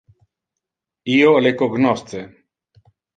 Io 1.15 1.33
le 1.47 1.51
cognosce. 1.59 2.23